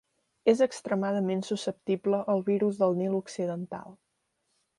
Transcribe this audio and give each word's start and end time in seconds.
És 0.53 0.61
extremadament 0.65 1.45
susceptible 1.49 2.23
al 2.35 2.43
virus 2.51 2.81
del 2.83 2.97
Nil 3.03 3.19
occidental. 3.23 3.95